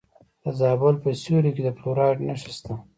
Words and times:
د 0.43 0.45
زابل 0.59 0.95
په 1.03 1.09
سیوري 1.21 1.51
کې 1.55 1.61
د 1.63 1.69
فلورایټ 1.77 2.17
نښې 2.27 2.51
شته. 2.57 2.73